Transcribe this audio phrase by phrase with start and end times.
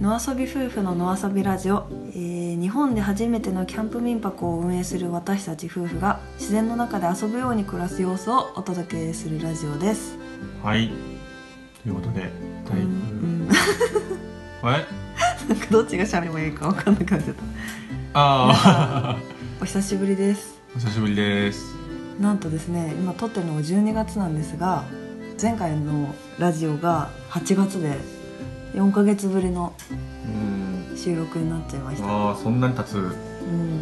[0.00, 10.18] 野遊び夫婦の野遊びラジオ、えー日本で初めてのキャンプ民泊を運営する私たち夫婦が自然の中で遊ぶように暮らす様子をお届けするラジオです。
[10.62, 10.90] はい。
[11.82, 12.86] ということでだいぶ、うんう
[13.46, 13.48] ん。
[14.68, 14.86] え？
[15.48, 17.42] なんかどっちが喋ればいいか分かんなくなっちゃった。
[18.14, 18.52] あ
[19.14, 19.16] あ
[19.60, 20.60] お久しぶりです。
[20.76, 21.74] お久しぶりです。
[22.20, 24.84] なんとですね今撮ってるのが12月なんですが
[25.40, 27.96] 前回のラジオが8月で
[28.74, 29.72] 4ヶ月ぶりの
[30.90, 30.96] うん。
[30.96, 32.08] 収録になっちゃいました。
[32.08, 32.96] ああそんなに経つ？
[32.96, 33.80] うん、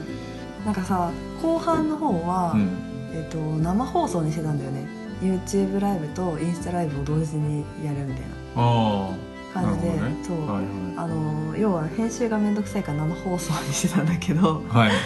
[0.64, 1.10] なんかさ
[1.42, 2.68] 後半の方は、うん。
[3.12, 4.86] えっと生放送にしてたんだよね。
[5.20, 8.22] YouTube ライブとインスタライブを同時にやるみたい
[8.54, 9.10] あ
[9.54, 10.24] あな感じで、なるほどね。
[10.24, 10.64] そう、はい
[10.96, 14.88] あの要は編集が面倒くさいから生放送にしてたんだけど、はい。
[14.88, 14.96] は い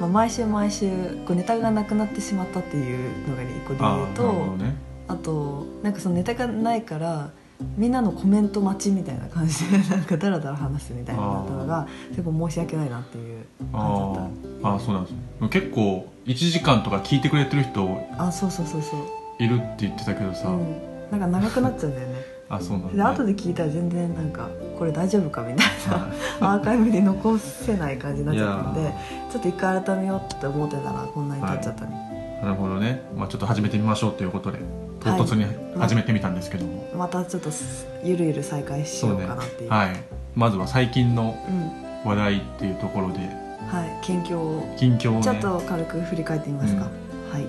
[0.00, 0.90] まあ、毎週毎週
[1.26, 4.74] こうネタがなくなってしまったっていうのが一個理ああなる由とほどね。
[5.06, 7.30] あとなんかそのネタがないから
[7.76, 14.28] みんなのコメント待ちみたいな感じで なんかダラダラ話すみたいになったのが結構申し訳ないなっていう感じだっ
[14.62, 15.14] ああああそうなんです
[15.50, 19.00] 結構1時間とか聞いてくれてる人たあそうそうそうそう。
[19.42, 20.76] いるって言ってたけどさ、うん。
[21.10, 22.14] なんか長くなっちゃうんだよね。
[22.50, 26.08] あそうなんでだ、後で聞いたら全然なんかこれ大丈夫かみたいは
[26.40, 28.92] な アーカイブに残せない感じになっちゃったんで
[29.30, 32.44] ちょっと一回改めようって思ってたらこんなに経っちゃったね、い。
[32.44, 34.58] なるほどね、まあ、ちょっと始めてみましょうということで
[35.00, 35.46] 唐突に
[35.78, 39.70] 始めてみたんですけども、またちょっとすゆるゆる再開しようかなっていう。
[39.70, 39.90] はい。
[40.34, 41.90] まずは最近のうん。
[42.02, 43.18] 話題っていうところで。
[43.18, 44.04] はい。
[44.04, 44.38] 近況。
[44.38, 45.22] を近況をね。
[45.22, 47.46] ちょっと軽く振り返ってみますか、はい。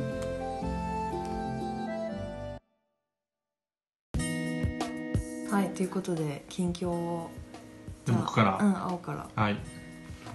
[5.52, 5.70] はい。
[5.74, 7.30] ということで近況を。
[8.06, 8.58] じゃあ僕から。
[8.62, 9.30] うん青から。
[9.42, 9.58] はい。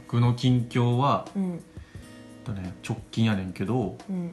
[0.07, 1.63] 僕の近況は、うん。
[2.45, 4.33] とね、直近やねんけどうん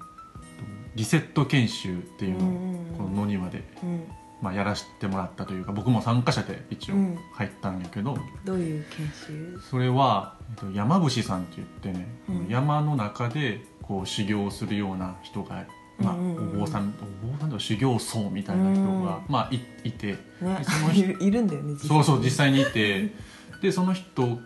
[0.96, 2.50] リセット研修っていうのを
[2.98, 4.04] この野庭で、うん。
[4.42, 7.20] まあ、やらせてもらったというか僕も参加者で一応うん。
[7.34, 9.62] 入ったんやけど、どういう研修？
[9.70, 12.48] それは、えっと、山伏さんって言ってね、うん。
[12.50, 15.66] 山の中でこう修行するような人が、
[15.98, 16.94] まあ、お坊さん
[17.24, 20.18] お坊さんと修行僧みたいな人が、うんまあ、いいてね。
[20.62, 23.14] その人 いるんだよねそうそう実際にいて。
[23.62, 24.40] でその人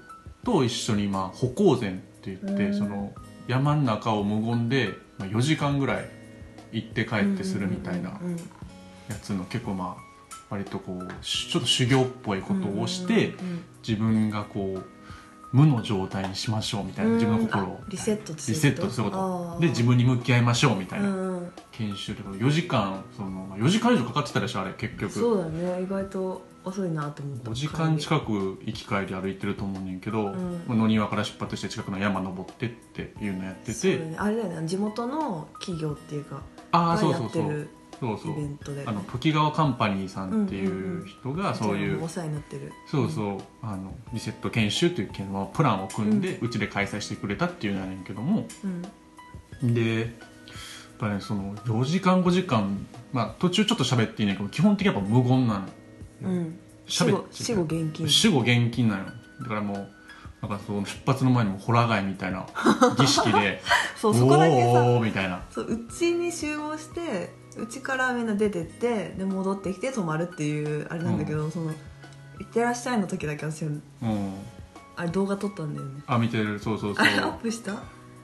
[0.44, 2.78] と一緒に、まあ、歩行禅って言って、うん。
[2.78, 3.13] その
[3.47, 6.17] 山の中を無言で、まあ、4時間ぐらい
[6.72, 8.20] 行って帰ってするみたいな
[9.10, 10.08] やつの結構まあ
[10.50, 13.34] 割とこうしちょっと修行っぽいことをして、
[13.88, 14.98] 自分がこう
[15.54, 17.80] 無の状態にしましょうみたいな自分の心を。
[17.82, 19.62] あリセットすリるセットすること。
[19.62, 21.40] で自分に向き合いましょうみたいな。
[21.72, 25.12] 研修で4時間そのまあ4時間以上かかってたでしょあれ結局。
[25.12, 25.82] そうだね。
[25.84, 27.52] 意外と遅いなと思った。
[27.52, 30.34] 5時間近く行き帰り歩いてると思うねんけど、
[30.68, 33.98] 野庭から出発して近くの山登ってっていうのやってて。
[33.98, 34.16] ね。
[34.18, 34.68] あれだよね。
[34.68, 36.42] 地元の企業っていうか
[36.72, 37.44] がやそうそうそう。
[37.44, 37.70] ってる
[38.00, 38.32] そうそう。
[38.34, 38.84] イベントで。
[38.86, 42.72] あの時川カンパニーさんっていう人がそういうお世話になってる。
[42.90, 43.38] そうそう。
[43.62, 48.48] あのリセット研修というのプランを組んでうち、で開催してくれたっていうのやねんけども。
[49.62, 49.74] うん。
[49.74, 50.10] でやっ
[51.00, 55.66] ぱねその4時間5時間まあ途中ちょっと喋っていいねんけど基本的にやっぱ無言なの。
[56.24, 56.60] うん。
[56.86, 59.06] 死喋っ後死後現金死後現金なの。
[59.06, 59.12] だ
[59.48, 59.90] からもう
[60.42, 62.46] なんかその出発の前にもホラ貝みたいな
[62.98, 63.62] 儀式で
[64.00, 65.42] そうそこだけさみたいな。
[65.50, 71.72] そううちに集合してうちからみんな出てってで戻ってきて泊まるっていうあれなんだけど、その
[72.40, 73.81] 「いってらっしゃい」の時だけ私うん。
[74.96, 76.02] あれ動画撮ったんだよね。
[76.08, 76.59] あ見てる。
[76.59, 77.06] そうそうそう。
[77.06, 77.74] あれアップした？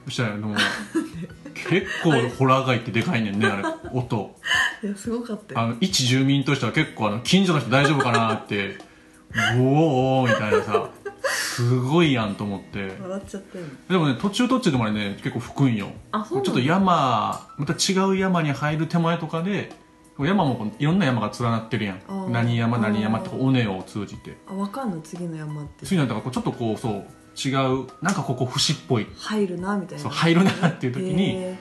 [0.06, 0.54] そしたらでも
[1.54, 4.36] 結構ホラ貝ってでかいねんねあれ音。
[4.82, 5.60] いやすごかったよ。
[5.60, 8.78] あの一住民としては結構あの近所の人大丈夫かなって
[9.32, 10.90] おーおーみたいなさ
[11.54, 12.96] すごいやんと思って。
[13.00, 13.64] 笑っちゃったよ。
[13.64, 15.88] ねでもね途中途中でもあれね結構吹くんよ。
[16.12, 19.72] あそうちょっと山また違う山に入る手前とかで
[20.18, 22.32] 山もいろんな山が連なってるやん。
[22.32, 24.36] 何山何山ってこう尾根を通じて。
[24.48, 25.86] あ分かんの次の山って。
[25.86, 27.04] 次のだからこうちょっとこうそう
[27.36, 27.50] 違
[27.82, 29.06] うなんかここ節っぽい。
[29.16, 30.02] 入るなみたいな。
[30.02, 31.58] そう入るなっていう時にへ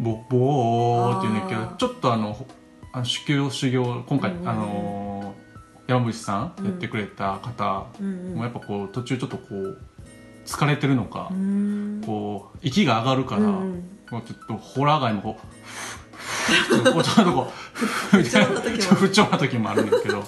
[0.00, 2.46] ボッボーって言うんだけどちょっとあのほ
[2.92, 5.11] あの修行修行今回、あのー
[5.92, 7.86] 山口さんやってくれた方
[8.34, 9.78] もやっぱこう途中ちょっとこう
[10.44, 12.02] 疲れてるのかう、ん。
[12.04, 17.52] こう息が上がるから、うちょっとホラー街もこうこうちょっとこ
[18.14, 20.24] う不調な時も不調な時もあるんだけど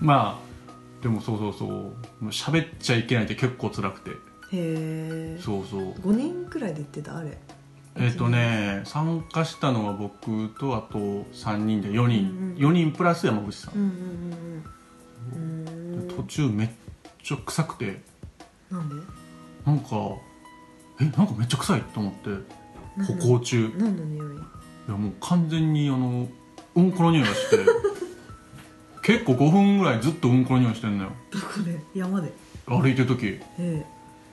[0.00, 4.14] まあでもそうそうそう喋っちゃいけないって結構辛くてへ
[4.52, 7.38] えそうそう5人くらいで行ってたあれ
[7.96, 14.64] えっ、とね参加したのは僕とあと3人で4人、うんうん4人プラス山口さんう、んうんうんうんうーん
[16.16, 16.68] 途中めっ
[17.22, 18.00] ちゃ臭くて。
[18.70, 18.94] なんで？
[19.66, 19.86] なんか
[21.00, 22.30] えなんかめっちゃ臭いと思って
[23.04, 23.70] 歩行中。
[23.76, 24.36] 何の匂い？
[24.36, 24.38] い
[24.88, 26.28] やもう完全にあの
[26.74, 27.58] うんこの匂いがして。
[29.02, 31.10] 結構5分ぐらいずっとうんこの匂いしてんのよ。
[31.30, 31.80] どこで？
[31.94, 32.32] 山で？
[32.66, 33.84] 歩いてる時「いえ。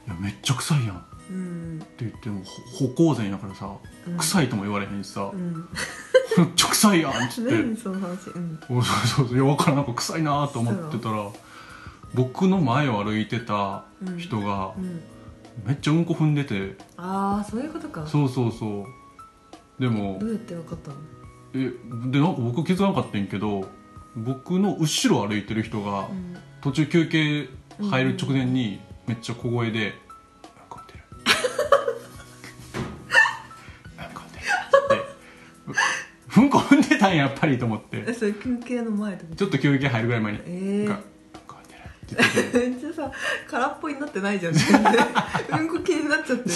[0.07, 3.69] やめっちゃ臭いやん」ってえうん言ってもほ歩行前やからさ、
[4.07, 4.17] うん。
[4.17, 5.67] 臭いとも言われへんしさ「うん
[6.37, 7.51] めっちゃ臭いやん」っつって。
[7.51, 8.29] 何その話？
[8.29, 8.59] うん。
[8.69, 9.35] おそうそうそう。
[9.35, 11.27] いや分からんなんか臭いなと思ってたら
[12.13, 13.83] 僕の前を歩いてた
[14.17, 15.01] 人がうん。
[15.65, 18.07] めっちゃうんこ踏んでて、ああそういうことか。
[18.07, 18.85] そうそうそ
[19.77, 19.81] う。
[19.81, 20.95] でもどうやって分かったの？
[21.53, 21.71] え
[22.11, 23.67] でなんか僕気づかなかったんやけど
[24.15, 26.37] 僕の後ろ歩いてる人がうん。
[26.61, 27.49] 途中休憩
[27.81, 29.93] 入る直前にめっちゃ小声で
[36.39, 38.03] 「ふんこ踏んでたんややっぱりと思って。
[38.07, 39.35] えそれ休憩の前とか？
[39.35, 40.39] ちょっと休憩入るぐらい前に。
[40.45, 41.03] ええなんか
[41.33, 43.11] なんか見てるって言っててめっちゃさ
[43.49, 44.53] 空っぽになってないじゃん。
[44.53, 44.83] 全然。
[45.59, 46.55] うんこ気になっちゃってる。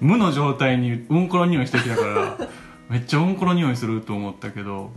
[0.00, 2.38] 無の状態にうんこの匂いしてきたから
[2.88, 4.90] めっちゃうんこの匂いすると思ったけど。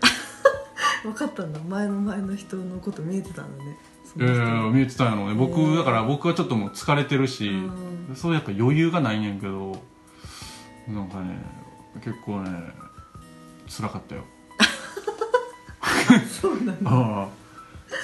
[1.02, 1.60] 分かったんだ。
[1.68, 3.76] 前の前の人のこと見えてたんだね。
[4.04, 4.42] そえの人。
[4.42, 5.34] ー、見えてたんやろうね。
[5.34, 8.16] 僕、へーだから僕はちょっともう疲れてるし、うん。
[8.16, 9.82] そうやっぱ余裕がないんやけど
[10.88, 11.36] なんかね
[12.04, 12.50] 結構ね
[13.68, 14.22] 辛かったよ。
[16.40, 16.90] そうなんだ。
[16.90, 17.28] ああ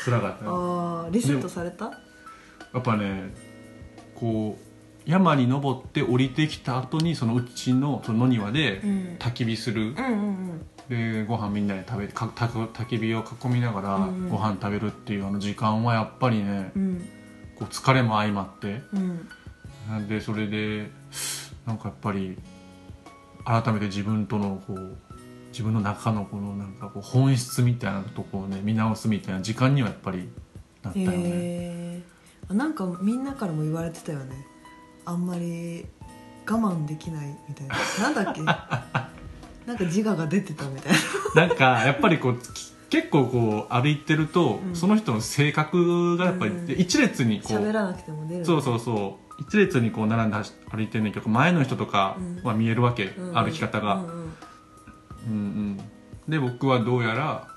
[0.04, 0.50] 辛かったよ。
[0.50, 1.86] ああリセットされた？
[2.72, 3.34] やっぱね
[4.14, 9.16] こう山に登って降りてきた後にそのうちのその野庭でうん。
[9.18, 10.10] 焚き火する、うんう
[10.54, 17.08] んでご飯みんなで食べかた焚き火を囲みながらうんうんご飯食べるっていうあの時間はやっぱりねうん。
[17.56, 18.82] こう疲れも相まって。
[18.92, 19.28] うん
[19.88, 20.08] なん。
[20.08, 20.90] でそれで
[21.66, 22.36] なんかやっぱり
[23.44, 24.96] 改めて自分とのこう
[25.52, 30.28] 自分の中のこのなんかこう本質みたいなとこをね見直すみたいな時間にはやっぱり
[30.82, 31.16] なったよね。
[31.16, 31.20] へ
[31.99, 32.02] え
[32.49, 34.34] あなんかみんなからも言われてたよね。
[35.04, 35.87] あんまり
[36.46, 37.76] 我慢できないみたいな。
[38.00, 38.40] なんだっけ？
[39.66, 40.93] なんか自我が出てたみたい
[41.34, 41.46] な。
[41.46, 44.75] なんかやっぱりこうき結構こう歩いてると、うん。
[44.76, 46.70] その人の性格がやっぱり、うん。
[46.72, 48.44] 一列にこう喋らなくても出る。
[48.44, 49.43] そうそうそう。
[49.43, 53.34] 一列にこう並んで走歩いてんねんけど前の人とかは見えるわけ、うん。
[53.34, 54.21] 歩き方が、うんうん
[55.26, 55.80] うんうん、
[56.28, 57.48] で僕はどうやら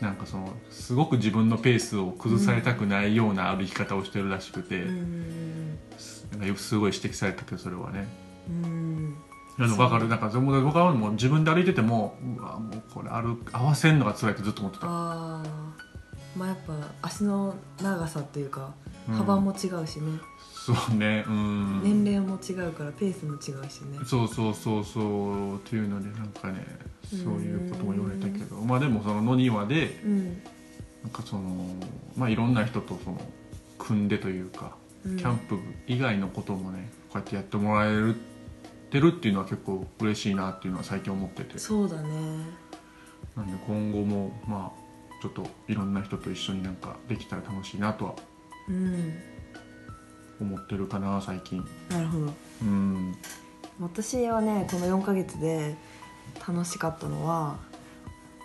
[0.00, 5.78] なんかそのすごく自分のペースを崩されたくないような歩き方をしてるらしくて、うん
[6.30, 8.06] なんかよくすごい指摘されたけどそれはね。
[8.48, 9.16] うん。
[9.58, 10.08] いやでも分かる。
[10.08, 14.86] なんか僕はもう自分で歩いててもうわもうこれ歩く合わせんのが辛いってずっと思ってた。
[14.86, 15.42] ああ
[16.36, 18.74] まあやっぱ足の長さっていうか
[19.08, 19.14] うん。
[19.14, 20.18] 幅も違うしね、
[20.66, 21.82] そうねうん。
[22.04, 23.98] 年齢も違うからペースも違うしね。
[24.04, 26.66] そうそうそうそうっていうのでなんかね
[27.08, 28.56] そういうことも言われたけど。
[28.56, 30.42] まあでもその野庭でうん。
[31.04, 31.42] なんかその
[32.16, 33.20] まあいろんな人とその
[33.78, 35.16] 組んでというかうん。
[35.16, 38.16] キャンプ以外のこともねこうやってやってもらえる
[38.90, 41.60] てるっていうのは結構嬉しいなっていうのは最近思ってて。
[41.60, 42.10] そうだね。
[43.36, 48.14] なんで今後もまあちょっといろんな人と一緒になんかできたら楽しいなとは
[48.68, 49.14] うん
[50.40, 51.64] 思ってるかな最近。
[51.90, 52.32] なるほど。
[52.62, 53.14] うん。
[53.80, 55.76] 私はねこの4ヶ月で
[56.46, 57.58] 楽しかったのは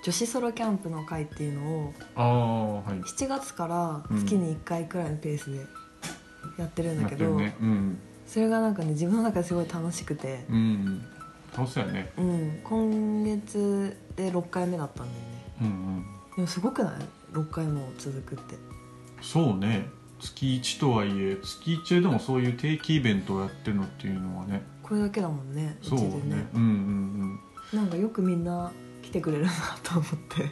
[0.04, 3.02] 女子ソロキャンプの会っていうのをああはい。
[3.02, 5.60] 7月から月に1回くらいのペースで
[6.58, 7.56] やってるんだけど、ね。
[7.62, 8.00] うん。
[8.26, 11.06] それがなんかね自分の中ですごい楽しくて、うん
[11.56, 12.12] 楽しそうやね。
[12.18, 15.54] うん、今月で6回目だったんだよね。
[15.62, 16.06] うんうん。
[16.36, 16.94] でもすごくない
[17.34, 18.56] ？6回も続くって。
[19.22, 19.88] そうね
[20.22, 24.64] 月1とはいえ月1でもそういう定期イベントをやってるのっていうのはね。
[24.84, 26.48] これだけだもんねそうでね。
[26.54, 27.40] うんうん
[27.74, 27.80] うん。
[27.80, 29.52] なんかよくみんな来てくれるな
[29.84, 30.52] と思って。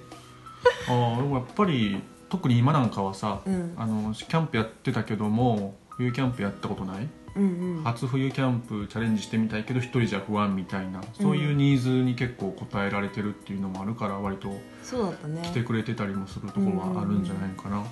[0.87, 3.73] ああでもやっぱり特に今なんかはさ、うん。
[3.77, 7.43] あのキャンプやってたけども冬キャンプやったことない、うん
[7.77, 7.83] うん。
[7.83, 14.49] 初冬キャンプチャレンジしてみたいけど一人じゃ不安みたいなそういうニーズに結構応えられてるっていうのもあるから割と
[14.81, 15.41] そうだったね。
[15.43, 17.83] 来てくれてたりもするところはあるんじゃないかな、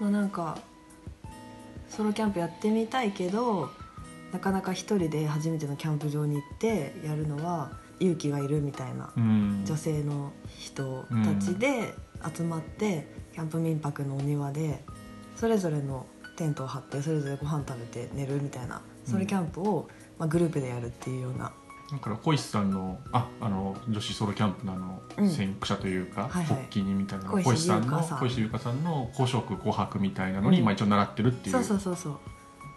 [0.00, 0.56] まあ、なんか
[1.96, 3.70] ソロキャンプやってみたいけど
[4.32, 7.70] なかなか一人で初めてのキャンプ場に行ってやるのは
[8.00, 9.62] 勇気がいるみたいなうん。
[9.64, 11.94] 女性の人たちで
[12.36, 14.82] 集まって、キャンプ民泊のお庭で
[15.36, 21.52] それぞれのテントを張ってそれぞれご飯食べて寝るみたいなソロキャンプを、まあ、グループでやるっていうような
[21.94, 25.30] だから小石さんのああの女子ソロキャンプのあの、うん。
[25.30, 26.44] 先駆者というか、はいはい。
[26.44, 30.64] 発起人みたいな小石小石さんの小石優香さんの古食琥珀みたいなのに、うん。
[30.64, 31.52] まあ、一応習ってるっていう。
[31.52, 32.18] そうそうそうそう、ま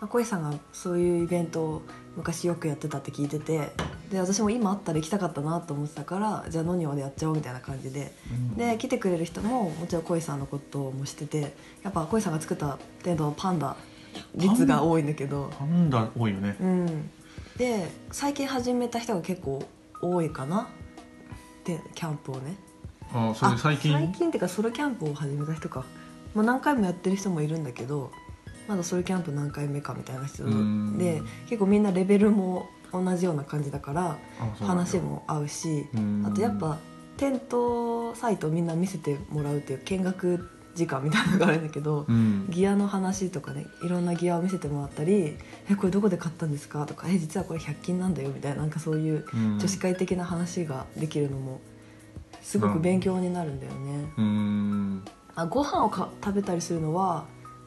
[0.01, 1.81] あ、小石さんがそういうイベントを
[2.15, 3.71] 昔よくやってたって聞いてて
[4.11, 8.13] で私も今あったら行きたかったなと思ってたからじゃあ野庭でやっちゃおうみたいな感じで。
[8.31, 8.55] うん。
[8.55, 13.75] で来てくれる人ももちろん小石さんのことも知っててやっぱ小石さんが作ったテントのパンダ？
[14.33, 15.51] 率が多いんだけど。
[15.59, 16.55] パンダ多いよね。
[16.59, 17.09] うん
[17.57, 19.63] で最近始めた人が結構
[20.01, 20.69] 多いかな？
[21.65, 22.55] でキャンプをね。
[23.13, 23.93] あそれ最近？
[23.93, 25.83] 最近っていうかソロキャンプを始めた人か、
[26.35, 28.11] まあ、何回もやってる人もいるんだけど
[28.67, 30.97] まだソロキャンプ何回目かみたいな人うん。
[30.97, 34.17] で結構みんなレベルも同じような感じだから
[34.59, 36.25] 話も合うしうん。
[36.27, 36.77] あとやっぱ
[37.17, 45.35] テントサイトをみんな見せてもらうっていう見学時間みたいなのがあるんだけどうんギアの話とかねいろんなギアを見せてもらったり
[45.69, 51.59] 「えこれどこで買ったんですか?」とか「え実はこれ100均なんだよ」みたいななんかそういううん女子会的な話ができるのも
[52.41, 54.11] すごく勉強になるんだよね。
[54.17, 55.03] うん
[55.35, 57.25] あご飯をか食べたりするのは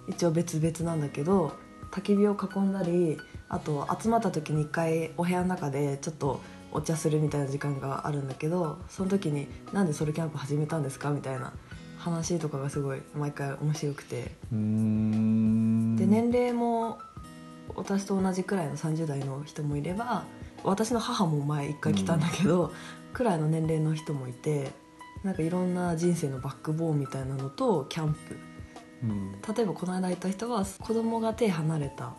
[0.09, 1.53] 一応別々なんだけど
[1.93, 3.17] 焚き火を囲んだり
[3.49, 6.41] あと集まった時に一回お部屋の中でちょっと
[6.73, 11.53] お茶するみたいな時間があるんだけどその時に「なんでソロキャンプ始めたんですか?」みたいな
[12.01, 14.33] 話とかがすごい毎回面白くて。
[14.53, 15.97] うん。
[15.97, 16.99] で年齢も
[17.77, 20.25] 私と同じくらいの30代の人もいれば
[20.65, 22.73] 私の母も前一回来たんだけど、
[23.13, 24.73] くらいの年齢の人もいて
[25.23, 28.37] なんかいろんな人生のバックボーンみたいなのとキャンプ。
[29.05, 29.33] うん。
[29.55, 32.15] 例えばこの間いた人は子供が手離れた。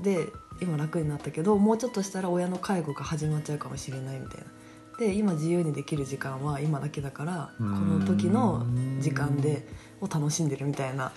[0.00, 0.26] で
[0.60, 4.46] 今楽になったけどもうちょっとしたら親の介護が始まっちゃうかもしれないみたいな
[4.98, 8.66] で今自由にできる時間は今だけだからこの時の
[8.98, 9.66] 時間で
[10.00, 11.12] を楽しんでるみたいな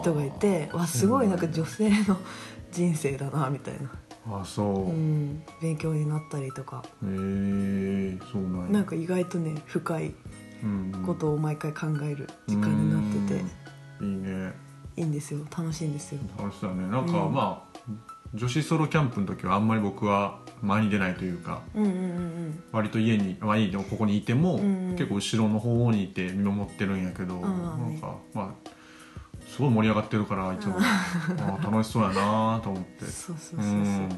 [0.00, 2.18] 人がいてわすごいなんか女性の
[2.72, 3.90] 人生だなみたいな、
[4.40, 6.84] あそう、へうん、勉強になったりとか。
[7.02, 8.68] えそうなんや。
[8.70, 10.14] なんか意外とね深い
[10.62, 11.02] うん。
[11.04, 13.44] ことを毎回考える時間になってて。
[14.00, 14.08] うん。
[14.08, 14.52] いいね。
[14.96, 15.40] いいんですよ。
[15.50, 16.20] 楽しいんですよ。
[16.38, 16.86] 楽しね。
[16.88, 17.32] なんか、うん。
[17.32, 17.69] まあ
[18.34, 28.70] 女子ソロキャンプの時はあんまり僕は前に出ないというかうんうんうん割と家に、まあ、家にここにいても、うん結構後ろの方にいて見守ってるんやけど、んなんかまあ
[29.48, 33.04] すごい盛り上がってるから一応、あー楽しそうやなと思って。
[33.06, 33.78] うん、そうそううそうそう。
[33.78, 34.08] ん。
[34.08, 34.14] だ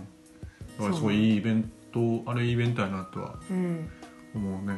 [0.78, 3.88] からすごいいいイベントあれイベントやなとはうん、
[4.34, 4.76] 思うね。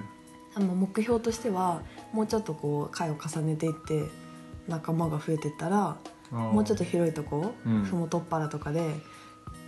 [0.54, 4.04] あの目標としてはもうちょっとこう回を重ねていって
[4.68, 5.96] 仲間が増えてったら
[6.30, 7.82] もうちょっと広いとこ、うん。
[7.82, 8.94] ふもとっぱらとかで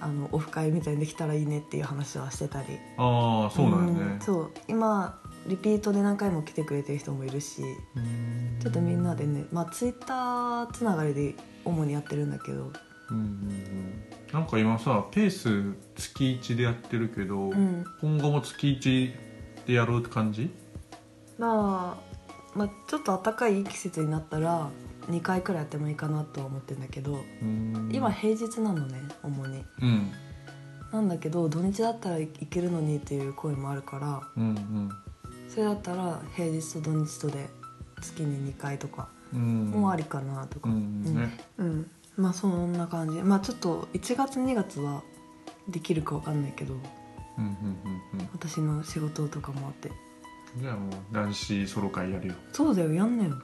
[0.00, 2.79] あのオフ会みたいにできたらいいねっていう話はしてたり。
[2.97, 4.00] ああそうなんやね。
[4.00, 4.50] うんそう。
[4.69, 7.62] 今リピートで何回も来てくれてる人もいるし
[7.95, 8.59] うん。
[8.61, 11.35] ちょっとみんなでねまあツイッターつながりで
[11.65, 12.73] 主にやってるんだけど、
[13.11, 13.50] うん
[14.33, 19.12] なんか今さペース月1でやってるけど、うん、今後も月1
[19.67, 20.50] でやろうって感じ？
[21.38, 24.71] まあ、まあちょっと暖かい季節になったら
[25.09, 27.91] 2回くらいやってもいいかなとは思ってるんだけどうん。
[27.93, 29.65] 今平日なのね主に。
[29.83, 30.13] うん。
[30.93, 34.91] なんだけど土日だったら行けるのにっていう声もあるからうん
[35.49, 37.49] それだったら平日と土日とで
[38.01, 39.41] 月に2回とかうん。
[39.41, 39.45] う
[39.77, 40.69] んもありかなとか。
[40.71, 41.39] うんね。
[41.59, 41.91] うん。
[42.17, 43.23] まあそんな感じ。
[43.23, 45.03] まあちょっと1月2月は
[45.69, 47.51] できるかわかんないけどうんうん
[48.15, 48.29] うんうん。
[48.33, 49.91] 私の仕事とかもあって。
[50.59, 52.35] じゃあもう男子ソロ会やるよ。
[52.53, 53.35] そうだよやんねよ。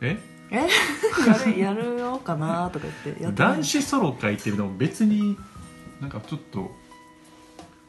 [0.00, 0.18] え？
[0.52, 0.68] え？
[1.26, 5.36] やるやるよかなとか言ってやってない男子ソロ会っていうのも別に
[6.00, 6.70] なんかちょっと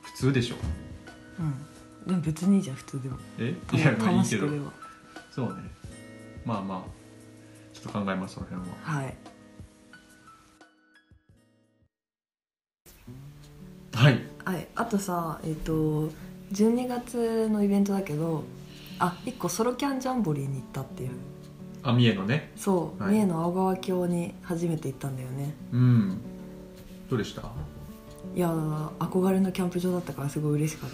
[0.02, 0.56] 普通でしょ。
[1.40, 2.08] うん。
[2.08, 3.18] でも別にいいじゃん普通でも。
[3.38, 3.56] え？
[3.74, 4.48] いやまあいいけど。
[5.30, 5.54] そうね。
[6.46, 7.04] まあまあ。
[7.74, 8.76] ちょっと考えますその辺は。
[8.84, 9.18] はい。
[13.94, 14.22] はい。
[14.46, 16.10] はい、あとさえっ、と
[16.52, 18.44] 12月のイベントだけど
[19.00, 21.12] あ一個ソロキャンジャンボリーに行ったっていう
[21.84, 22.52] あ三重のね。
[22.56, 23.14] そう、はい。
[23.14, 25.54] 三重の青川峡に初めて行ったんだよね。
[25.72, 26.18] うん。
[27.10, 27.42] どうでした？
[28.36, 30.90] いやー憧れのキャンプ場だったからすごい嬉しかっ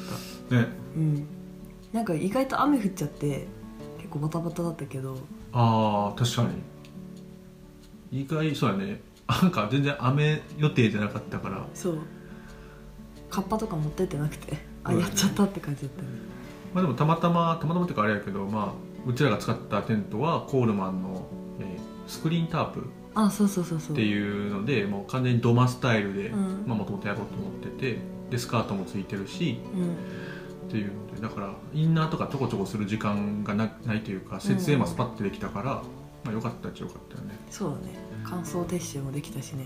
[0.50, 0.56] た。
[0.56, 0.68] ね。
[0.96, 1.28] うん。
[1.94, 3.48] なんか意外と雨降っちゃって
[3.98, 5.18] 結構バタバタだったけど。
[5.54, 6.54] あー確か
[8.12, 8.22] に。
[8.24, 9.02] 意外そうやね。
[9.30, 11.66] なんか全然雨予定じゃなかったから。
[11.76, 11.98] そう。
[13.30, 16.08] カッパとか持ってってなくてあうんやっちゃったって感じだったね。
[16.74, 21.28] まあでもたまたまたまたまってかあれやけどまあうちらが使ったテントはコールマンの、
[21.60, 23.92] えースクリーンタープあそうそうそうそう。
[23.94, 26.64] っていうのでもう完全にドマスタイルでうん。
[26.66, 28.00] もともとやろうと思ってて
[28.32, 29.94] でスカートもついてるしうん。
[30.68, 35.66] っていうのでだからインナーとかちょこちょこする時間がなないというか設営もスパッてできたから、
[36.24, 37.36] まあ、よかったっちゃよかったよね。
[37.50, 37.96] そうだね。
[38.24, 39.66] 乾燥撤収もできたしね。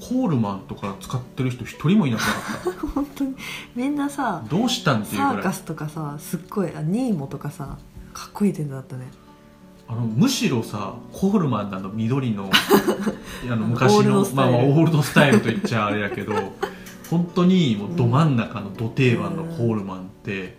[0.00, 2.24] コールマンとか使ってる人一人もいなか
[2.70, 2.86] った。
[2.94, 3.34] 本当に。
[3.74, 5.34] みんなさどうしたんっていうぐらい。
[5.34, 7.78] サーカスとかさすっごいあニーモとかさ
[8.18, 9.06] かっこいいテントだったね。
[9.86, 12.50] あのむしろさコールマンの あの緑の
[13.48, 16.34] あの昔のまあ、オールドスタイルと言っちゃあれやけど
[17.08, 20.58] 本当にもうど真ん中のど定番のコールマンって、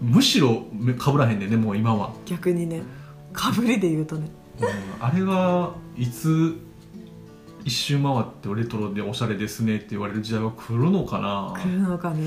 [0.00, 0.64] むしろ
[0.96, 2.82] かぶらへんねんねもう今は、逆にね。
[3.32, 4.30] かぶりで言うとね。
[4.60, 4.68] うん
[5.00, 6.56] あれがいつ
[7.64, 11.54] 一周回ってレトロでおしゃれですねって言われる時代は来るのかな？
[11.60, 12.22] 来るのかね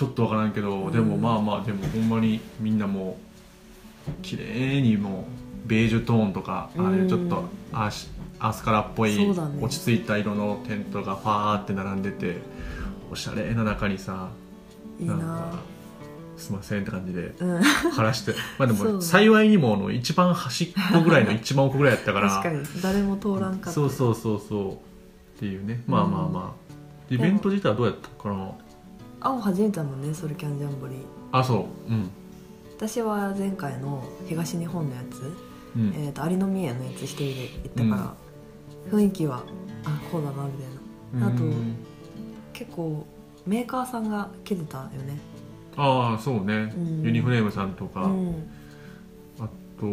[0.00, 0.92] ちょっとわからんけど、うん。
[0.92, 3.18] でもまあまあでもほんまにみんなも
[4.08, 5.26] う綺麗にも
[5.66, 9.18] うベージュトーンとかああいうちょっとアシアスカラっぽい
[9.60, 12.38] 落ち着いた色のテントがファーって並んでて
[13.12, 14.30] おしゃれな中にさ
[15.00, 15.18] な。
[15.18, 15.58] か
[16.38, 17.58] すいませんって感じでうん。
[17.58, 22.62] 枯らして まあでも幸いにもあの一番端っこぐらいの一番奥ぐらいやったから確かに。
[22.82, 23.70] 誰も通らんかった。
[23.70, 24.72] そうそうそうそう。
[24.72, 24.76] っ
[25.40, 25.82] ていうね。
[25.86, 28.52] まあまあまあ、イベント自体はどうやったかな？
[29.20, 30.98] 青初めてだもんねソルキャンジャンボリー。
[31.32, 31.92] あそう。
[31.92, 32.10] うん。
[32.76, 35.22] 私は前回の東日本のやつ、
[35.76, 38.14] うん、えー、と有野宮のやつ一人で行ったか
[38.90, 39.42] ら、雰囲気は
[39.84, 41.26] あこうだなみたいな。
[41.28, 41.76] あとうん
[42.52, 43.06] 結構
[43.46, 45.18] メーカーさんが来てたよね。
[45.76, 47.02] ああそうね、うん。
[47.02, 48.50] ユニフレームさんとか、うん。
[49.38, 49.48] あ
[49.80, 49.86] と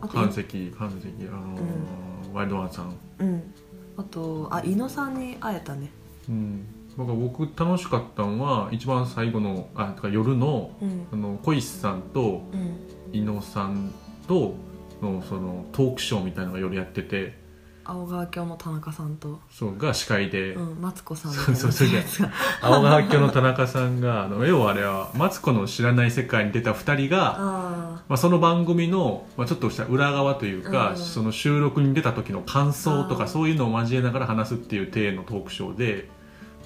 [0.00, 0.42] あと関石
[0.76, 3.54] 関石あのーワイルドワンさんうん
[3.96, 5.90] あとあ伊野さんに会えたね
[6.28, 6.66] うん
[6.98, 11.06] だから僕楽しかったのは一番最後のあてか夜のうん。
[11.12, 12.76] あの小石さんとうん。
[13.12, 13.92] 伊野さん
[14.26, 14.54] と
[15.00, 17.46] のそのトークショーみたいなのが夜やってて。
[17.88, 22.32] 青川峡の田中さんと、そうが司会で、うん、マツコさんそうそうそうやつが。
[22.60, 30.96] 青川峡の田中さんがあの要はあれはマツコの知らない世界に出た2人が、あまあ、その番組の、まあ、ちょっとした裏側というか、うん。
[30.96, 36.10] その収録に出た時の感想とかそういうのを交えながら話すっていう体のトークショーで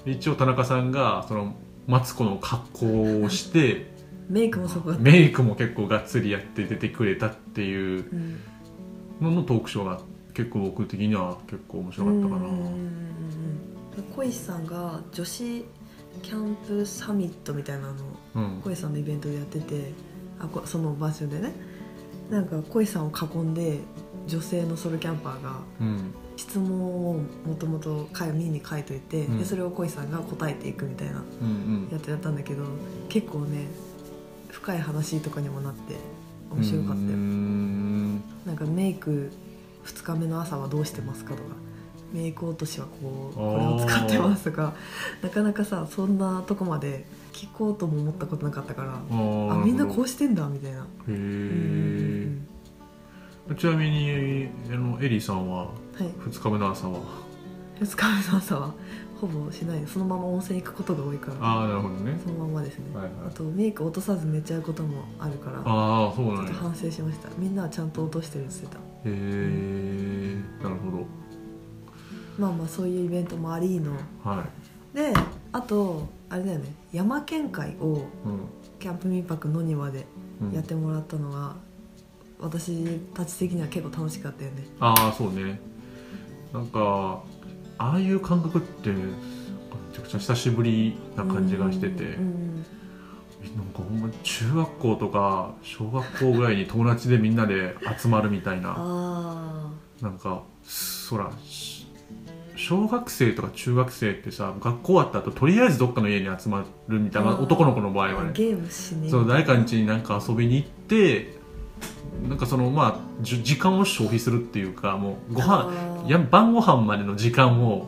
[0.05, 1.55] 一応田中さんがその
[1.87, 3.85] マツコの格好をしてー
[4.29, 8.39] メイクもそこメイクも結構がっつりやって出てくれたっていううん、
[9.21, 10.01] ののトークショーが
[10.33, 12.47] 結構僕的には結構面白かったかな。
[14.15, 15.65] 小石さんが女子
[16.21, 17.95] キャンプサミットみたいなのを
[18.35, 18.61] うん。
[18.63, 19.91] 小石さんのイベントでやってて
[20.39, 21.53] あこその場所でね。
[22.29, 23.79] なんか小石さんを囲んで
[24.27, 29.39] 女性のソロキャンパーがうん質問をもともと紙に書いといて、うん。
[29.39, 32.63] でそれを小石さんが答えていくみたいなうんやつやったんだけど
[33.09, 33.67] 結構ね
[34.49, 35.95] 深い話とかにもなって
[36.51, 38.23] 面白かったよ、うーん。
[38.45, 39.31] なんかメイク
[39.85, 41.55] 2日目の朝はどうしてますかとか
[42.11, 44.73] メイク落としはこうこれを使ってますとか
[45.21, 50.79] なかなかさそんなとこまで聞こうとも思ったことなかったからあみんなこうしてんだみたいな。
[50.79, 51.70] へうんうんえ
[53.61, 55.67] ちなみにあのエリーさんは
[55.99, 56.15] うんはい。
[56.15, 56.99] 2日目の朝は
[57.79, 58.73] ？2日目の朝は
[59.19, 59.83] ほぼしない。
[59.85, 61.37] そのまま温泉行くことが多いから。
[61.45, 62.19] ああなるほどね。
[62.25, 63.13] そのままですね、はいはい。
[63.27, 66.49] あとメイク落とさず寝ちゃうこともあるからああそうなんや。
[66.49, 67.29] ちょっと反省しました。
[67.37, 68.79] みんなはちゃんと落としてるって言ってた。
[68.79, 71.05] へえなるほ
[72.39, 73.93] まあまあそういうイベントもありの。
[74.25, 74.97] どはい。
[74.97, 75.13] で
[75.51, 76.73] あとあれだよね。
[76.91, 78.39] 山県会をうん。
[78.79, 80.07] キャンプ民泊の庭で
[80.41, 80.51] うん。
[80.51, 81.57] やってもらったのは、
[82.41, 84.65] 私たち的には結構楽しかったよね。
[84.79, 85.59] ああそうね。
[86.53, 87.23] なんか
[87.77, 88.97] ああいう感覚ってめ
[89.93, 92.65] ちゃくちゃ久しぶりな感じがしてて、うんうん
[93.55, 98.75] なんかほんま中学校とか小学校ぐらいに友達でみんなで集まるみたいな。
[98.77, 101.87] あなんかそらし
[102.55, 108.31] 小学生とか中学生ってさ学校終わった後とりあえずどっかの家に集まるみたいな男の子の場合はね。
[108.33, 111.40] ゲームしねそう誰かん家になんか遊びに行って
[112.27, 117.87] なんかそのまあ時間を消費するっていうかもうご飯や晩ご飯までの時間を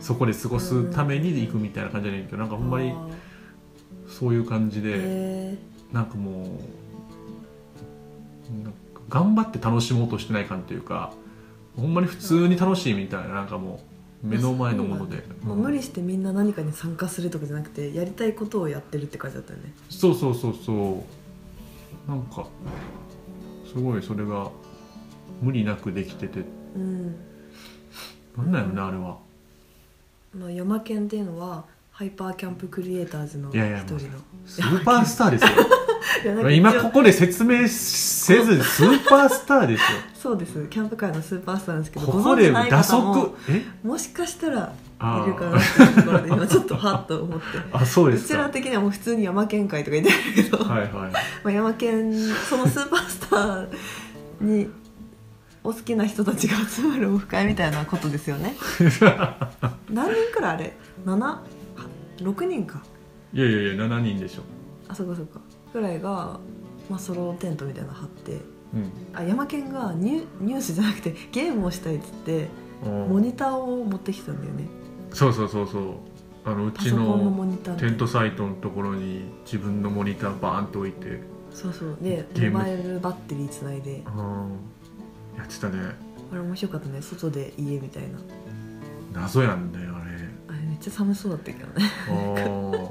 [0.00, 3.08] そこで過ごすために行くみたいな感じじゃないけどなんかほんまにあ
[4.06, 5.58] そういう感じーでへ
[5.92, 6.46] なんかもう
[9.08, 11.12] 頑張って楽しもうとしてない感っていうか
[11.76, 13.80] ほんまに普通に楽しいみたいななんかも
[14.22, 19.74] う目の前のもので、う無理してみんな何かに参加するとかじゃなくてやりたいことをやってるって感じだったよね。
[19.90, 21.04] そうそうそうそ
[22.06, 22.10] う。
[22.10, 22.46] なんか
[23.74, 24.50] すごいそれが
[25.42, 26.40] 無理なくできてて。
[26.76, 27.14] うん
[28.36, 29.18] なんなんやろねあれは。
[30.34, 34.00] まあ山県っていうのはハイパーキャンプクリエイターズの一いやいや人の
[34.46, 35.50] スーパースターですよ
[36.52, 39.84] 今ここで説明せず スーパースターです
[40.24, 40.66] そうです。
[40.68, 43.62] キャンプ界のスーパースターなんですけよどここで打足え？
[43.86, 44.72] もしかしたら
[45.22, 47.44] いるかなっていうところで 今ちょっとハッと思って。
[47.72, 50.90] あそうでうちら的にはもう普通に山県会とか言ってるけど、はいはい。
[50.92, 51.10] ま
[51.44, 52.14] あ、山県
[52.48, 53.66] そのスーパースター
[54.40, 54.70] に
[55.62, 58.56] お好きな人たちが集まるオフ会みたいなことですよね。
[59.90, 60.72] 何人くらいあれ
[61.04, 62.82] ？76人か。
[63.34, 64.42] いやいやいや7人でしょ。
[64.88, 65.26] あそっかそっ
[65.74, 66.38] かくらいが、
[66.88, 68.32] まあ、ソロテントみたいなの貼って
[68.72, 68.90] うん。
[69.12, 72.48] あ山県がニュニュースじゃなくてゲームをしたいっつって
[72.84, 74.66] モニターを持ってきたんだよね。
[75.10, 75.94] そうそうそうそう。
[76.44, 77.16] あのうちの
[77.78, 81.96] テントサイトのところに自分のモニターバーンと置いてそうそう。
[82.00, 84.02] でモバイルバッテリーつないで。
[84.06, 84.58] うん。
[85.38, 85.78] やってたね。
[86.30, 87.00] あれ面白かったね。
[87.00, 88.18] 外で家みたいな。
[89.12, 90.10] 謎やんだよあれ。
[90.48, 91.90] あれめっちゃ寒そうだったけどね。
[92.08, 92.90] あー。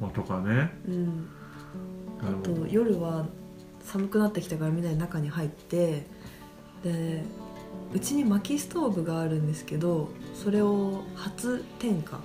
[0.00, 0.70] まあとかね。
[0.86, 1.28] うん
[2.22, 3.26] あと夜は
[3.84, 6.06] 寒くなってきたからみんなで中に入って
[6.84, 7.22] で
[7.92, 12.20] うちに薪ストーブがあるんですけどそれを初点火、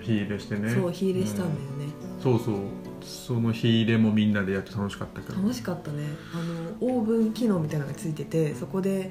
[0.00, 0.74] 火入れしてね。
[0.74, 2.22] そう火入れしたんだよね、うん。
[2.22, 2.64] そうそう。
[3.02, 5.40] その火入れもみんなでやって楽しかったけど。
[5.40, 6.04] 楽しかったね。
[6.34, 6.38] あ
[6.82, 9.10] のオーブン機能みたいなのがついててそこで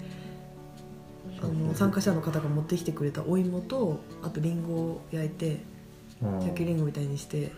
[1.42, 5.62] あの参加者の方が持ってきてくれたお芋とあとりんごを焼いて
[6.22, 7.52] うん焼きりんごみたいにして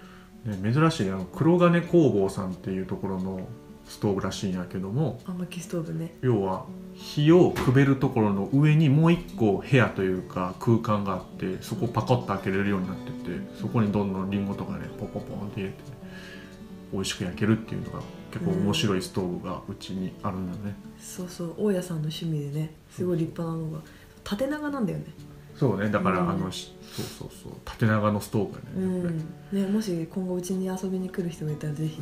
[0.45, 3.41] ね、珍しいあの黒金工房さんっていうところの
[3.87, 6.15] ストーブらしいんやけどもあ薪ストーブね。
[6.21, 13.15] 要は火をくべるところの上にもう一個部屋というか空間があってそこをパコッと開けれるようになってて
[13.59, 15.75] そこにどんどんリンゴとかねポポポンって入れて
[16.93, 23.79] 美味しく焼けるっていうのが結構面白いストーブがうちにあるんだよね、そうそう大家さんの趣味でねすごい立派なのが
[24.23, 25.05] 縦長なんだよね
[25.59, 26.29] そうねだから、うん。
[26.29, 29.17] あのしそうそうそう縦長のストーブがうね,、ん
[29.51, 32.01] ねもし今後うちに遊びに来る人がいたらぜひ。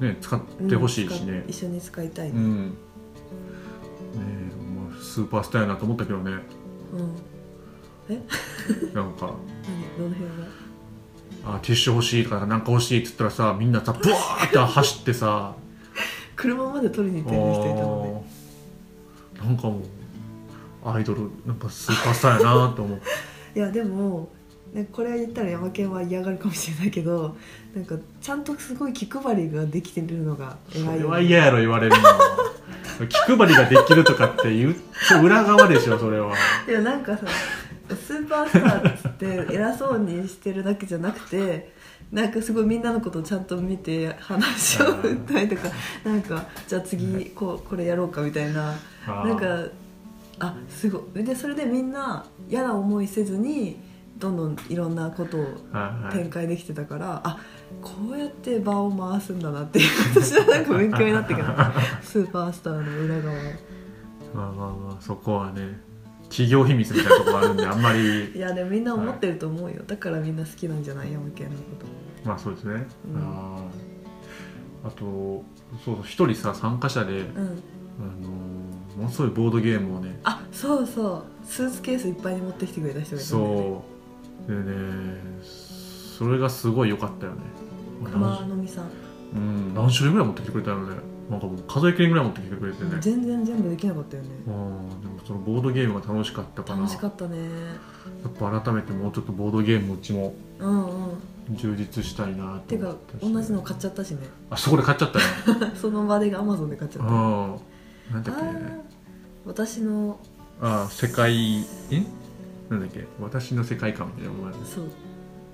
[0.00, 1.44] ね使ってほしいしね。
[1.44, 2.32] うん一緒に使いたいね。
[2.34, 2.72] うん、ね
[4.16, 6.32] えもうスーパースターやなと思ったけどね。
[6.92, 7.14] うん。
[8.92, 9.34] なんか。
[9.98, 9.98] 何？
[9.98, 10.24] どの辺
[11.44, 11.54] が？
[11.56, 15.54] あティッシュ欲しいとかなんか欲しいって言ったらさみんなさブワーって走ってさ。
[16.36, 18.24] 車まで取りに行ってる人いたのね。
[19.46, 19.82] なんかもう
[20.84, 23.06] アイドルなんかスーパースターやなと思って
[23.58, 24.28] いやでも、
[24.72, 27.36] ね、これ言ったらヤマケンは嫌がるかもしれないけど
[27.74, 30.96] なんかちゃんとすごい気配りができてるのが偉いよね。
[30.98, 31.96] それは嫌やろ言われる
[33.00, 34.76] の 気配りができるとかって言う
[35.24, 36.34] 裏側でしょそれは。
[36.68, 37.26] いやなんかさ
[37.88, 39.12] スーパースターっつっ
[39.48, 41.72] て偉そうにしてるだけじゃなくて
[42.12, 45.68] なんかすごいみんなのことをちゃんと見て話を振ったりとか
[46.04, 48.76] なんかじゃあ次こうこれやろうかみたいな。
[49.06, 49.64] なんか
[50.40, 51.22] あすごい。
[51.22, 53.78] でそれでみんな嫌な思いせずに
[54.18, 55.40] どんどんいろんなことを
[55.72, 56.16] はいはい。
[56.16, 57.38] 展開できてたから、あ
[57.80, 61.46] こうやって場を回すんだなっていう私はなんか勉強になってくる
[62.02, 63.34] スーパースターの裏側。
[64.34, 65.80] まあまあまあそこはね
[66.28, 69.82] 企業秘密みたいなところあるんであんまり いやでもみんな思ってると思うよ。
[69.86, 72.28] だからみんな好きなんじゃないヤマケンのこと。
[72.28, 73.20] まあそうですね、うん。
[73.20, 74.88] あー。
[74.88, 75.44] あと
[75.84, 77.26] そうそう一人さ参加者で、うん。
[77.26, 77.30] あ
[78.22, 78.49] のー
[78.96, 81.24] ものすごいボードゲームをねあそうそう。
[81.46, 83.62] スーツケースいっぱいに持ってきてくれた人がいたんだよね。
[84.46, 84.64] そう。
[84.64, 85.20] でね
[86.18, 87.38] それがすごい良かったよね。
[88.12, 88.84] 熊のみさん、
[89.34, 90.96] うん何種類ぐらい持ってきてくれたのね。
[91.30, 94.28] なんかもう数えきれんぐらい持ってきてくれてね、全然全部できなかったよね。
[94.46, 96.80] うんでもそのボードゲームが楽しかったかな。
[96.80, 97.36] 楽しかったね。
[98.24, 101.18] やっぱ改めてもうちょっとボードゲームうちもうんうん。
[101.52, 102.76] 充実したいなて。
[102.78, 104.18] か同じの買っちゃったしね。
[104.50, 105.24] あそこで買っちゃったね
[105.80, 107.12] その場でアマゾンで買っちゃった。
[107.12, 107.56] あうん
[108.12, 108.42] なんだっけ？
[108.42, 108.80] ー。
[109.46, 110.18] 私の
[110.60, 112.02] あ世界え？
[112.68, 113.06] なんだっけ？
[113.20, 114.90] 私の世界観みたいな名前そう。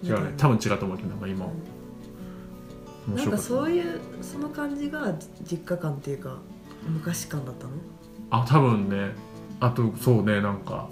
[0.04, 0.34] 違うね。
[0.36, 1.18] 多分違うと思うけどなん。
[1.20, 1.46] か今
[3.08, 6.38] 面なんかそういうその感じが実家感っていうか
[6.88, 7.72] 昔感だったの？
[8.30, 9.12] あ多分ね。
[9.60, 10.88] あとそうねなんか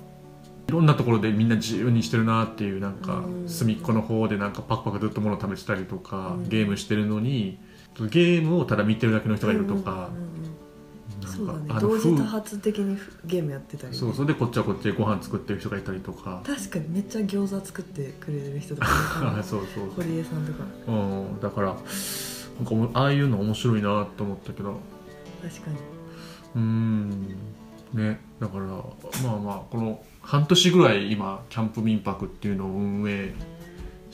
[0.68, 3.48] いろんなところでみんな自由にしてるなっていうなんかうん。
[3.48, 6.48] 隅っこの方でなんかパクパクずっと物を食べてたりとか、うん。
[6.48, 7.58] ゲームしてるのに
[8.10, 10.43] ゲームをただ見てるだけの人がいるとかうんうんうんうん
[11.26, 11.80] そうだね。
[11.80, 13.98] 同時多風発的にゲームやってたりね。
[13.98, 16.42] そうそれでこっちはこっちでご飯作ってる人がいたりとか。
[16.44, 20.64] 確かにめっちゃ餃子作ってくれる人とか そうそう堀江さんとか。
[20.88, 20.92] う
[21.36, 24.80] ん、だからなんかああいうの面白いなと思ったけど。
[25.42, 25.76] 確かに。
[26.56, 27.10] うーん。
[27.92, 28.20] ね。
[28.40, 28.82] だからま
[29.36, 33.34] あまあこの半年ぐらい今キャンプ民泊っていうのを運営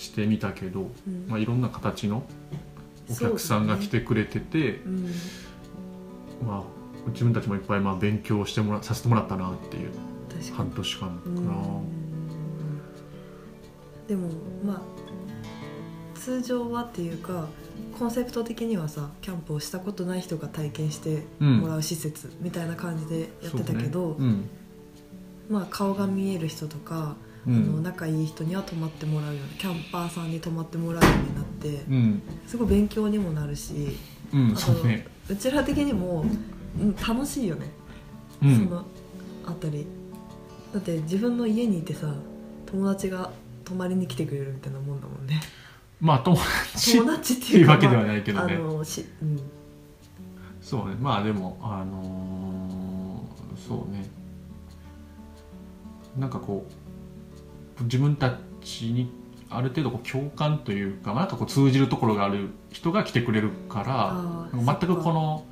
[0.01, 1.27] してみたけど、うん。
[1.29, 2.25] まあ、いろんな形の
[3.11, 5.11] お客さんが来てくれてて、うん。
[6.47, 9.91] まあ、自分たちもいっぱいまあ勉強してもらさせてもらったなっていう。
[10.55, 11.47] 半年間かうん。
[11.47, 11.53] な。
[14.09, 14.29] でも
[14.65, 17.49] まあ通常はっていうか
[17.99, 24.35] コンセプト的にはさキャンプをしたことない人が体験してもらう施設みたいな感じでやってたけど、そうね。
[25.49, 27.57] まあ、顔が見える人とか、うん。
[27.57, 32.23] あの仲いい人には泊まってもらうようなキャンパーさんに泊まってもらうようになってうん。
[32.47, 33.97] すごい勉強にもなるし
[34.33, 34.57] うん、うん、あ
[35.29, 36.39] うちら的にも、うん、
[37.07, 37.71] 楽しいよね、
[38.43, 38.85] うん、その
[39.47, 39.87] あたり。
[40.73, 42.15] だって自分の家にいてさ
[42.67, 43.33] 友達が
[43.65, 45.41] 泊まりに来てくれるみたいなもんだもんね。
[46.01, 46.37] まあ友
[46.73, 48.57] 達友達っていうかっていうわけではないけどね。
[48.57, 49.41] まああのし、うん、
[50.63, 50.95] そうね。
[51.01, 54.05] まあでもあのーそうね。
[56.19, 56.67] なんかこ
[57.81, 59.11] う自分たちに
[59.49, 65.45] ある程度こう共感というか、まあ、なんかこう通じるところがある人が来てくれるから全くこの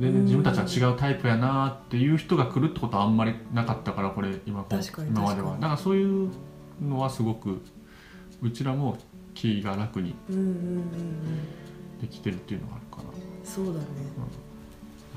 [0.00, 4.64] 全然自分たちは違うタイプやなっていう人が来るってことはあんまりなかったからこれ今
[5.08, 5.54] 今までは。
[5.54, 6.30] だからそういう
[6.80, 7.60] のはすごく
[8.40, 8.98] うちらも
[9.34, 10.82] 気が楽にうんうんうんうん
[12.00, 13.04] できてるっていうのがあるかな。
[13.44, 13.78] そうだね。
[13.78, 13.86] だか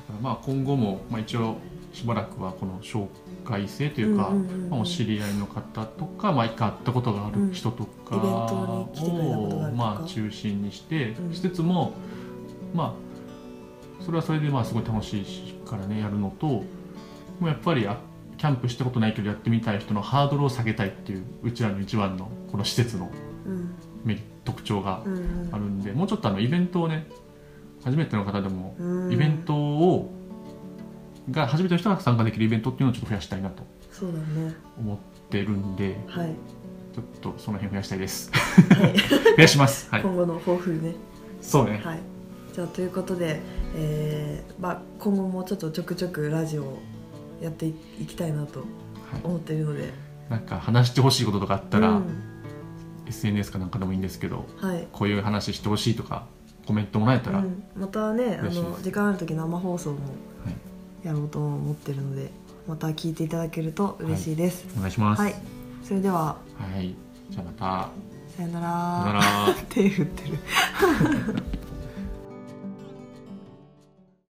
[0.09, 1.57] らまあ今後も、まあ、一応
[1.93, 3.07] しばらくはこの紹
[3.43, 4.69] 介制というか、うんうんうんうん。
[4.69, 8.19] まあ、お知り合いの方とか、まあ、一回会ったことがある人とかうん。
[8.19, 9.77] イベントに来てくれたことがあるとか。
[9.77, 11.33] まあ、中心にして、うん。
[11.33, 11.93] しつつも
[12.75, 12.93] まあ
[14.05, 16.63] それはそれでまあすごい楽しいからねやるのとも
[17.41, 17.97] うやっぱりあ
[18.37, 23.09] キャンプしたことないけどやってみたい人のハードルを下げたいっていううちらの一番のこの施設の
[23.45, 23.75] うん。
[24.43, 25.81] 特徴がうんうんあるん。
[25.81, 27.07] で、もうちょっとあのイベントをね
[27.83, 29.11] 初めての方でもうん。
[29.11, 30.13] イベントを
[31.31, 34.53] が初めての人が参加できるイベントっていうのをちょっと増やしたいなとそうだね。
[34.77, 34.97] 思っ
[35.31, 36.35] てるんではい、
[36.93, 38.31] ちょっとその辺増やしたいです。
[38.31, 38.93] はい。
[39.35, 39.89] 増やします。
[39.89, 40.01] はい。
[40.03, 40.93] 今後の抱負ね。
[41.41, 41.81] そうね。
[41.83, 42.14] はい
[42.55, 43.41] じゃあということで、
[43.75, 46.79] えーまあ、今後もちょっとちょくちょくラジオを
[47.41, 47.73] やってい
[48.07, 48.67] きたいなとはい。
[49.25, 49.91] 思っているので。
[50.29, 52.23] なんか話してほしいこととかあったら、うん。
[53.07, 54.87] SNS かなんかでもいいんですけどはい。
[54.93, 56.27] こういう話してほしいとか
[56.65, 59.97] コメントもらえたら、うん、またねあの時間ある時生放送も
[60.45, 60.51] は
[61.03, 61.05] い。
[61.05, 62.31] やろうと思ってるので
[62.69, 64.65] また聞いていただけると嬉しいです。
[64.77, 65.21] お願いします。
[65.21, 65.35] はい、
[65.83, 66.37] それでは。
[66.57, 66.95] はい。
[67.29, 67.89] じゃあまた。
[68.37, 69.53] さよなさよならら。
[69.69, 70.37] 手振ってる